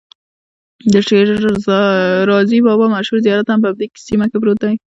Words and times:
د 0.93 0.93
شیرازي 1.07 2.57
بابا 2.67 2.85
مشهور 2.95 3.19
زیارت 3.25 3.47
هم 3.51 3.59
په 3.63 3.69
همدې 3.71 3.87
سیمه 4.07 4.25
کې 4.31 4.37
پروت 4.41 4.57
دی. 4.63 4.75